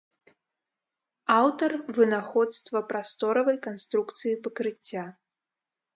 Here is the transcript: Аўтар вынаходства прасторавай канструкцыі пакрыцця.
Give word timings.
Аўтар 1.41 1.71
вынаходства 1.99 2.77
прасторавай 2.93 3.57
канструкцыі 3.67 4.37
пакрыцця. 4.49 5.05